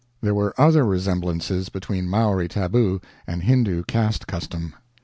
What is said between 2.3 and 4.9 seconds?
tabu and Hindoo caste custom.